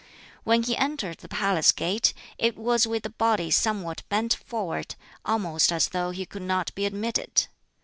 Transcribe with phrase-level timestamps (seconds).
[0.43, 5.71] When he entered the palace gate, it was with the body somewhat bent forward, almost
[5.71, 7.45] as though he could not be admitted.